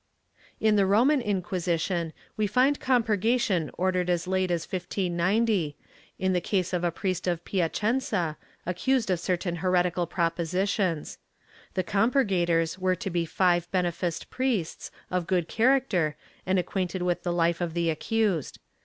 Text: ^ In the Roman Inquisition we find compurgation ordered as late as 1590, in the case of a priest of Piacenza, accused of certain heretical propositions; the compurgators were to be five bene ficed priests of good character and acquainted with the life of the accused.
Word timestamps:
^ 0.35 0.55
In 0.59 0.77
the 0.77 0.87
Roman 0.87 1.21
Inquisition 1.21 2.11
we 2.35 2.47
find 2.47 2.79
compurgation 2.79 3.69
ordered 3.77 4.09
as 4.09 4.25
late 4.25 4.49
as 4.49 4.65
1590, 4.65 5.77
in 6.17 6.33
the 6.33 6.41
case 6.41 6.73
of 6.73 6.83
a 6.83 6.89
priest 6.89 7.27
of 7.27 7.45
Piacenza, 7.45 8.35
accused 8.65 9.11
of 9.11 9.19
certain 9.19 9.57
heretical 9.57 10.07
propositions; 10.07 11.19
the 11.75 11.83
compurgators 11.83 12.79
were 12.79 12.95
to 12.95 13.11
be 13.11 13.27
five 13.27 13.69
bene 13.69 13.91
ficed 13.91 14.31
priests 14.31 14.89
of 15.11 15.27
good 15.27 15.47
character 15.47 16.15
and 16.47 16.57
acquainted 16.57 17.03
with 17.03 17.21
the 17.21 17.31
life 17.31 17.61
of 17.61 17.75
the 17.75 17.91
accused. 17.91 18.57